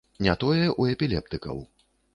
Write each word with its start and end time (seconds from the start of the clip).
Не 0.27 0.33
тое 0.43 0.63
ў 0.81 0.83
эпілептыкаў. 0.97 1.65